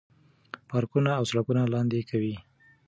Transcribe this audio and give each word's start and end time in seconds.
پارکونه 0.69 1.09
او 1.17 1.23
سړکونه 1.29 1.61
لاندې 1.73 1.99
کوي. 2.09 2.35